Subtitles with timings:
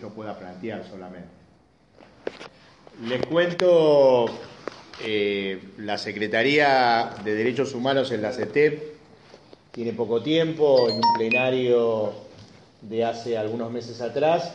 [0.00, 1.28] yo pueda plantear solamente.
[3.04, 4.26] Les cuento,
[5.04, 8.96] eh, la Secretaría de Derechos Humanos en la CETEP
[9.70, 12.14] tiene poco tiempo, en un plenario
[12.80, 14.54] de hace algunos meses atrás,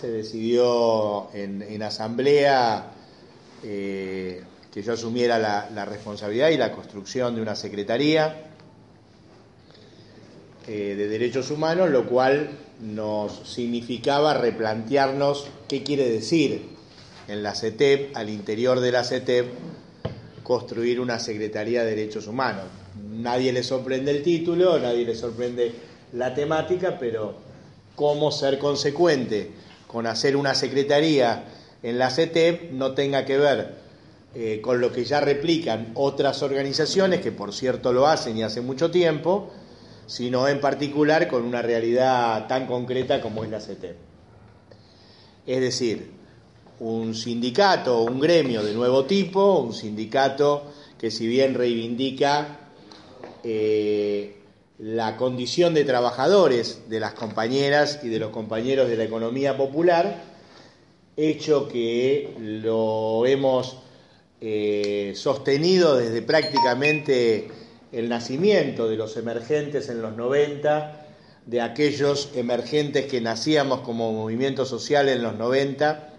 [0.00, 2.90] se decidió en, asamblea
[3.62, 4.42] eh,
[4.72, 8.50] que yo asumiera la, responsabilidad y la construcción de una secretaría
[10.66, 12.50] eh, de derechos humanos, lo cual
[12.80, 16.62] nos significaba replantearnos qué quiere decir
[17.26, 19.46] en la CETEP, al interior de la CETEP,
[20.42, 22.64] construir una Secretaría de Derechos Humanos.
[23.10, 25.72] Nadie le sorprende el título, nadie le sorprende
[26.12, 27.34] la temática, pero
[27.94, 29.50] cómo ser consecuente
[29.86, 31.44] con hacer una Secretaría
[31.82, 33.74] en la CETEP no tenga que ver
[34.34, 38.60] eh, con lo que ya replican otras organizaciones, que por cierto lo hacen y hace
[38.60, 39.50] mucho tiempo,
[40.08, 43.96] sino en particular con una realidad tan concreta como es la CETEP.
[45.46, 46.10] Es decir,
[46.80, 52.70] un sindicato un gremio de nuevo tipo, un sindicato que si bien reivindica
[53.44, 54.36] eh,
[54.78, 60.22] la condición de trabajadores de las compañeras y de los compañeros de la economía popular,
[61.16, 63.76] hecho que lo hemos
[64.40, 67.48] eh, sostenido desde prácticamente
[67.92, 71.06] el nacimiento de los emergentes en los 90,
[71.46, 76.10] de aquellos emergentes que nacíamos como movimiento social en los 90,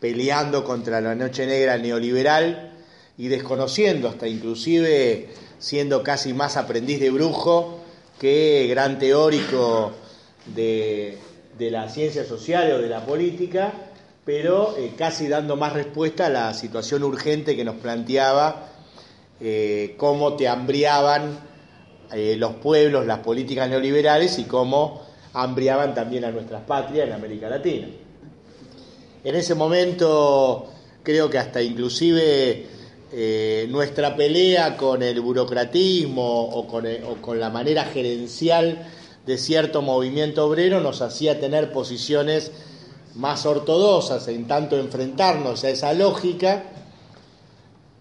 [0.00, 2.72] peleando contra la noche negra neoliberal
[3.16, 7.80] y desconociendo, hasta inclusive siendo casi más aprendiz de brujo
[8.20, 9.92] que gran teórico
[10.54, 11.18] de,
[11.58, 13.72] la ciencia social o de la política,
[14.24, 18.68] pero eh, casi dando más respuesta a la situación urgente que nos planteaba
[19.40, 21.38] eh, cómo te hambriaban
[22.12, 25.02] eh, los pueblos, las políticas neoliberales y cómo
[25.34, 27.86] hambriaban también a nuestras patrias en América Latina.
[29.22, 30.68] En ese momento
[31.02, 32.66] creo que hasta inclusive
[33.12, 38.86] eh, nuestra pelea con el burocratismo o con, o con, la manera gerencial
[39.24, 42.50] de cierto movimiento obrero nos hacía tener posiciones
[43.14, 46.64] más ortodoxas en tanto enfrentarnos a esa lógica,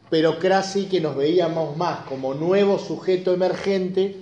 [0.10, 4.16] pero casi que nos veíamos más como nuevo sujeto emergente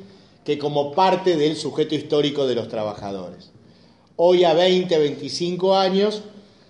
[0.44, 3.51] que como parte del sujeto histórico de los trabajadores.
[4.16, 6.24] Hoy a 20, 25 años,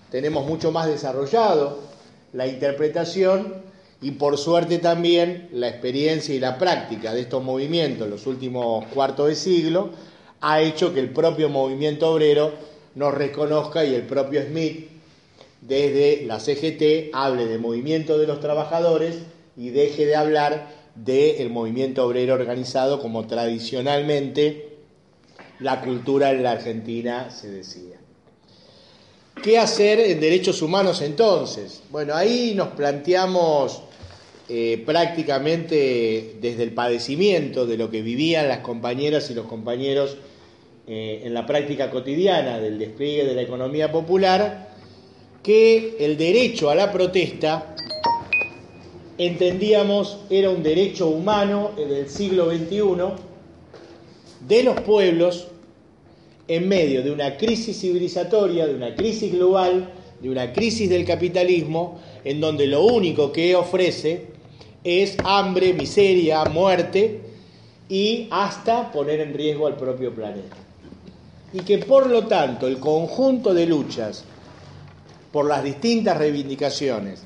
[0.10, 1.80] tenemos mucho más desarrollado
[2.34, 3.64] la interpretación
[4.02, 8.86] y por suerte también la experiencia y la práctica de estos movimientos en los últimos
[8.88, 9.90] cuartos de siglo
[10.42, 12.54] ha hecho que el propio movimiento obrero
[12.96, 14.95] nos reconozca y el propio Smith
[15.68, 19.18] desde la CGT hable de movimiento de los trabajadores
[19.58, 24.78] y deje de hablar del movimiento obrero organizado como tradicionalmente
[25.60, 27.96] la cultura en la Argentina se decía.
[29.42, 31.82] ¿Qué hacer en derechos humanos entonces?
[31.90, 33.82] Bueno, ahí nos planteamos
[34.48, 40.18] eh, prácticamente desde el padecimiento de lo que vivían las compañeras y los compañeros
[40.88, 44.65] eh, en la práctica cotidiana del despliegue de la economía popular,
[45.46, 47.76] que el derecho a la protesta,
[49.20, 53.14] entendíamos, era un derecho humano en el siglo XXI
[54.48, 55.50] de los pueblos
[56.48, 62.00] en medio de una crisis civilizatoria, de una crisis global, de una crisis del capitalismo,
[62.24, 64.26] en donde lo único que ofrece
[64.84, 67.22] es hambre, miseria, muerte
[67.88, 70.58] y hasta poner en riesgo al propio planeta.
[71.54, 74.26] Y que por lo tanto el conjunto de luchas
[75.36, 77.22] por las distintas reivindicaciones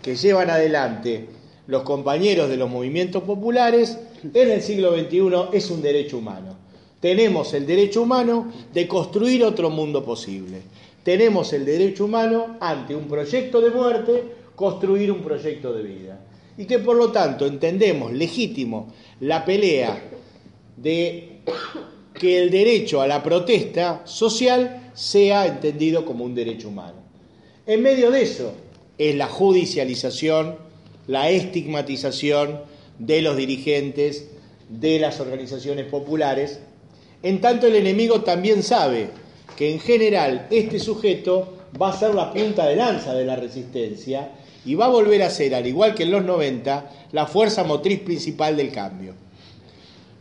[0.00, 1.26] que llevan adelante
[1.66, 3.98] los compañeros de los movimientos populares
[4.32, 6.56] en el siglo XXI es un derecho humano.
[7.00, 10.62] Tenemos el derecho humano de construir otro mundo posible.
[11.02, 14.22] Tenemos el derecho humano ante un proyecto de muerte,
[14.54, 16.20] construir un proyecto de vida.
[16.58, 20.00] Y que por lo tanto entendemos legítimo la pelea
[20.76, 21.40] de
[22.14, 27.07] que el derecho a la protesta social sea entendido como un derecho humano.
[27.68, 28.54] En medio de eso
[28.96, 30.56] es la judicialización,
[31.06, 32.62] la estigmatización
[32.98, 34.30] de los dirigentes,
[34.70, 36.60] de las organizaciones populares,
[37.22, 39.10] en tanto el enemigo también sabe
[39.58, 44.32] que en general este sujeto va a ser la punta de lanza de la resistencia
[44.64, 48.00] y va a volver a ser, al igual que en los 90, la fuerza motriz
[48.00, 49.12] principal del cambio.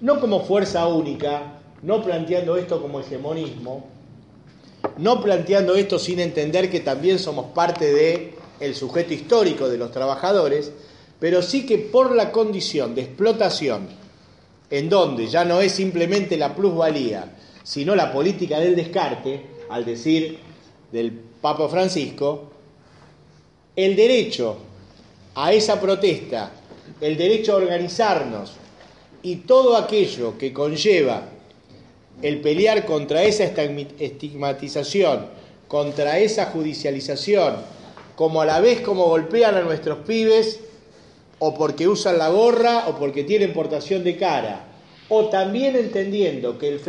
[0.02, 3.86] No como fuerza única, no planteando esto como hegemonismo,
[4.98, 9.92] no planteando esto sin entender que también somos parte de el sujeto histórico de los
[9.92, 10.72] trabajadores,
[11.20, 13.88] pero sí que por la condición de explotación
[14.70, 20.40] en donde ya no es simplemente la plusvalía, sino la política del descarte, al decir
[20.92, 22.52] del Papa Francisco,
[23.76, 24.58] el derecho
[25.36, 26.52] a esa protesta,
[27.00, 28.54] el derecho a organizarnos
[29.22, 31.30] y todo aquello que conlleva
[32.22, 35.28] el pelear contra esa estigmatización,
[35.68, 37.56] contra esa judicialización,
[38.16, 40.60] como a la vez como golpean a nuestros pibes
[41.40, 44.66] o porque usan la gorra o porque tienen portación de cara,
[45.10, 46.80] o también entendiendo que el,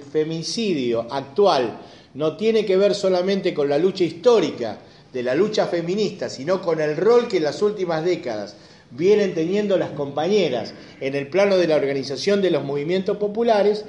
[0.00, 1.78] femicidio actual
[2.14, 4.78] no tiene que ver solamente con la lucha histórica
[5.12, 8.56] de la lucha feminista, sino con el rol que en las últimas décadas
[8.90, 13.84] vienen teniendo las compañeras en el plano de la organización de los movimientos populares,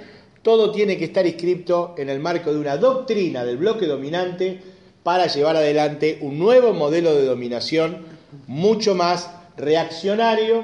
[0.50, 4.60] todo tiene que estar inscrito en el marco de una doctrina del bloque dominante
[5.04, 8.00] para llevar adelante un nuevo modelo de dominación
[8.48, 10.63] mucho más reaccionario,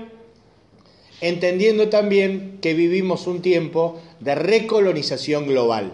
[1.22, 5.92] entendiendo también que vivimos un tiempo de recolonización global,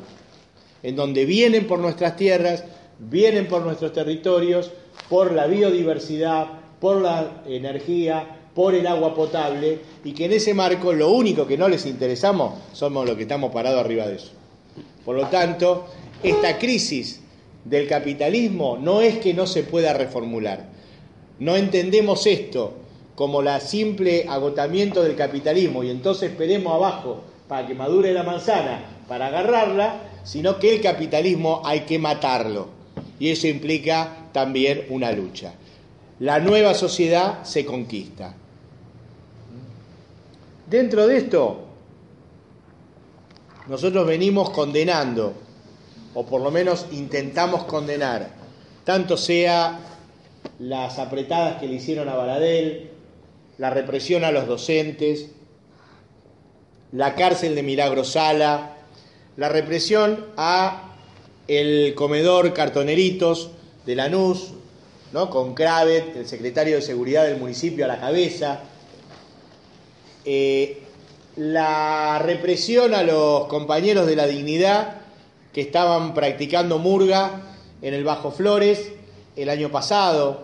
[0.84, 2.64] en donde vienen por nuestras tierras,
[2.98, 4.72] vienen por nuestros territorios,
[5.10, 6.48] por la biodiversidad,
[6.80, 11.58] por la energía, por el agua potable, y que en ese marco lo único que
[11.58, 14.32] no les interesamos somos los que estamos parados arriba de eso.
[15.06, 15.86] Por lo tanto,
[16.22, 17.22] esta crisis
[17.66, 20.70] del capitalismo no es que no se pueda reformular.
[21.40, 22.74] No entendemos esto
[23.16, 29.04] como la simple agotamiento del capitalismo y entonces esperemos abajo para que madure la manzana
[29.08, 32.70] para agarrarla, sino que el capitalismo hay que matarlo.
[33.20, 35.54] Y eso implica también una lucha.
[36.20, 38.36] La nueva sociedad se conquista.
[40.72, 41.66] Dentro de esto,
[43.68, 45.34] nosotros venimos condenando,
[46.14, 48.30] o por lo menos intentamos condenar,
[48.86, 49.82] tanto sea
[50.60, 52.90] las apretadas que le hicieron a Baradel,
[53.58, 55.32] la represión a los docentes,
[56.94, 58.78] la cárcel de Milagro Sala,
[59.36, 60.94] la represión a
[61.50, 63.52] el comedor Cartoneritos
[63.86, 64.54] de Lanús,
[65.12, 65.30] ¿no?
[65.32, 68.62] con Cravet, el secretario de Seguridad del municipio a la cabeza,
[70.26, 70.82] eh,
[71.36, 75.02] la represión a los compañeros de la dignidad
[75.54, 77.42] que estaban practicando murga
[77.82, 78.92] en el Bajo Flores
[79.36, 80.44] el año pasado,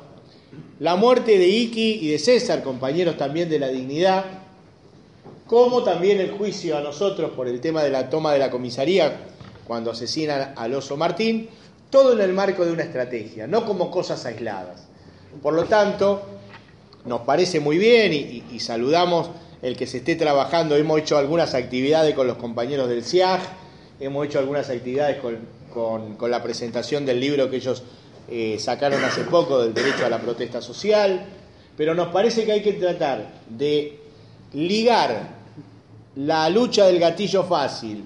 [0.79, 4.25] la muerte de Iki y de César, compañeros también de la dignidad,
[5.45, 9.17] como también el juicio a nosotros por el tema de la toma de la comisaría
[9.65, 11.49] cuando asesinan al oso Martín,
[11.89, 14.87] todo en el marco de una estrategia, no como cosas aisladas.
[15.41, 16.21] Por lo tanto,
[17.05, 19.29] nos parece muy bien y, saludamos
[19.61, 20.75] el que se esté trabajando.
[20.75, 23.41] Hemos hecho algunas actividades con los compañeros del CIAG,
[23.99, 25.17] hemos hecho algunas actividades
[25.73, 27.83] con la presentación del libro que ellos
[28.29, 31.25] eh, sacaron hace poco del derecho a la protesta social,
[31.77, 33.99] pero nos parece que hay que tratar de
[34.53, 35.37] ligar
[36.15, 38.03] la lucha del gatillo fácil,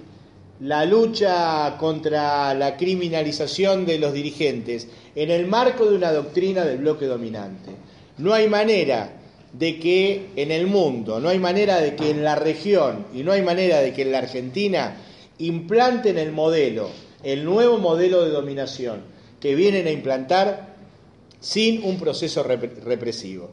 [0.60, 6.78] la lucha contra la criminalización de los dirigentes, en el marco de una doctrina del
[6.78, 7.72] bloque dominante.
[8.18, 9.10] No hay manera
[9.52, 13.32] de que en el mundo, no hay manera de que en la región y no
[13.32, 14.96] hay manera de que en la Argentina
[15.38, 16.88] implanten el modelo,
[17.22, 19.02] el nuevo modelo de dominación
[19.40, 20.76] que vienen a implantar
[21.40, 23.50] sin un proceso represivo.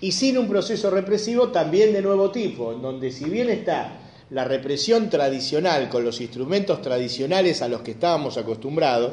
[0.00, 4.44] Y sin un proceso represivo también de nuevo tipo, en donde si bien está la
[4.44, 9.12] represión tradicional con los instrumentos tradicionales a los que estábamos acostumbrados,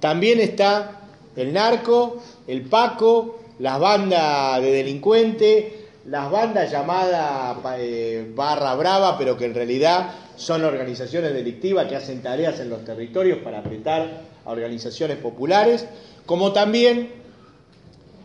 [0.00, 1.00] también está
[1.36, 5.64] el narco, el paco, las bandas de delincuentes,
[6.06, 12.22] las bandas llamadas eh, barra brava, pero que en realidad son organizaciones delictivas que hacen
[12.22, 15.86] tareas en los territorios para apretar a organizaciones populares,
[16.26, 17.10] como también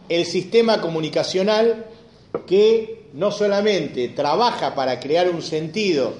[0.10, 1.86] el sistema comunicacional
[2.46, 6.14] que no solamente trabaja para crear un sentido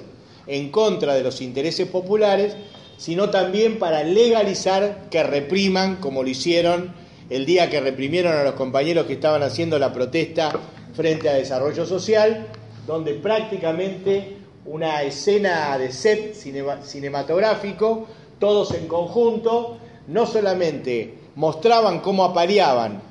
[0.46, 2.54] en contra de los intereses populares,
[2.96, 6.92] sino también para legalizar que repriman, como lo hicieron
[7.30, 10.52] el día que reprimieron a los compañeros que estaban haciendo la protesta
[10.94, 12.46] frente a Desarrollo Social,
[12.86, 18.06] donde prácticamente una escena de set cinematográfico,
[18.38, 23.02] todos en conjunto, no solamente mostraban cómo apareaban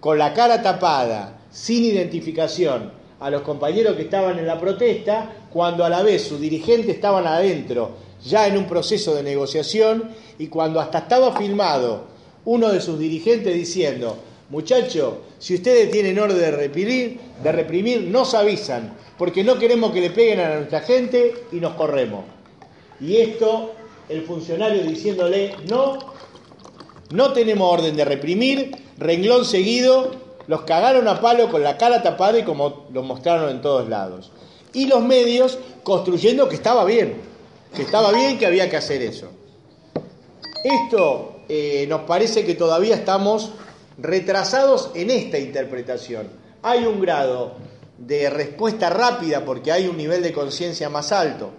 [0.00, 5.84] con la cara tapada, sin identificación, a los compañeros que estaban en la protesta, cuando
[5.84, 7.90] a la vez sus dirigentes estaban adentro,
[8.24, 12.17] ya en un proceso de negociación, y cuando hasta estaba filmado
[12.48, 14.16] uno de sus dirigentes diciendo,
[14.48, 20.00] muchachos, si ustedes tienen orden de reprimir, de reprimir, nos avisan, porque no queremos que
[20.00, 22.24] le peguen a nuestra gente y nos corremos.
[23.02, 23.74] Y esto,
[24.08, 25.98] el funcionario diciéndole, no,
[27.10, 30.12] no tenemos orden de reprimir, renglón seguido,
[30.46, 34.32] los cagaron a palo con la cara tapada y como lo mostraron en todos lados.
[34.72, 37.20] Y los medios construyendo que estaba bien,
[37.76, 39.28] que estaba bien, que había que hacer eso.
[40.64, 43.52] Esto eh, nos parece que todavía estamos
[43.98, 46.28] retrasados en esta interpretación.
[46.62, 47.56] Hay un grado
[47.98, 51.50] de respuesta rápida porque hay un nivel de conciencia más alto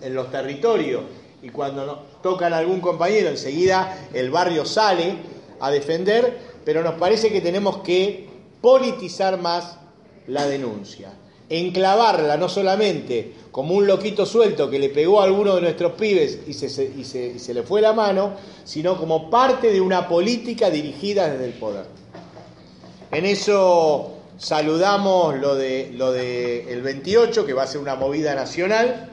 [0.00, 1.02] en los territorios
[1.42, 5.16] y cuando nos tocan a algún compañero enseguida el barrio sale
[5.60, 8.28] a defender, pero nos parece que tenemos que
[8.60, 9.78] politizar más
[10.26, 11.12] la denuncia,
[11.50, 16.40] enclavarla no solamente como un loquito suelto que le pegó a alguno de nuestros pibes
[16.46, 21.28] y se, y se le fue la mano, sino como parte de una política dirigida
[21.28, 21.86] desde el poder.
[23.10, 28.34] En eso saludamos lo de lo de el 28, que va a ser una movida
[28.34, 29.10] nacional,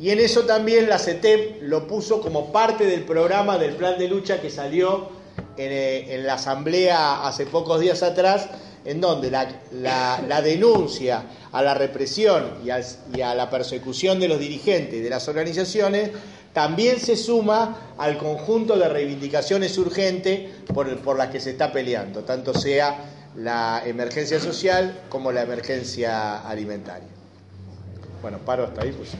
[0.00, 4.08] y en eso también la CETEP lo puso como parte del programa del plan de
[4.08, 5.10] lucha que salió
[5.58, 8.48] en, eh, la asamblea hace pocos días atrás,
[8.84, 12.70] en donde la, denuncia a la represión y,
[13.20, 16.10] a la persecución de los dirigentes y de las organizaciones
[16.52, 22.24] también se suma al conjunto de reivindicaciones urgentes por, por las que se está peleando,
[22.24, 23.04] tanto sea
[23.36, 27.08] la emergencia social como la emergencia alimentaria.
[28.20, 28.92] Bueno, paro hasta ahí.
[28.92, 29.10] Pues.